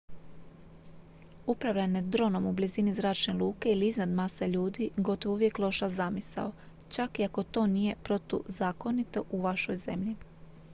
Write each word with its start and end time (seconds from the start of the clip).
upravljanje 1.53 2.01
dronom 2.15 2.45
u 2.45 2.53
blizini 2.53 2.93
zračne 2.93 3.33
luke 3.33 3.71
ili 3.71 3.87
iznad 3.87 4.09
mase 4.09 4.47
ljudi 4.47 4.89
gotovo 4.97 5.31
je 5.31 5.35
uvijek 5.35 5.59
loša 5.59 5.89
zamisao 5.89 6.51
čak 6.89 7.19
i 7.19 7.25
ako 7.25 7.43
to 7.43 7.67
nije 7.67 7.95
protuzakonito 8.03 9.23
u 9.31 9.41
vašoj 9.41 9.77
zemlji 9.77 10.15